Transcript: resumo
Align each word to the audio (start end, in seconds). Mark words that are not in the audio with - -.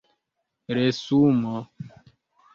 resumo 0.77 1.53